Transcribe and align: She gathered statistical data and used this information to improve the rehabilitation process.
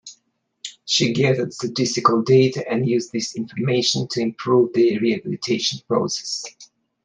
She 0.85 1.13
gathered 1.13 1.53
statistical 1.53 2.23
data 2.23 2.67
and 2.67 2.89
used 2.89 3.11
this 3.11 3.35
information 3.35 4.07
to 4.07 4.19
improve 4.19 4.73
the 4.73 4.97
rehabilitation 4.97 5.79
process. 5.87 6.43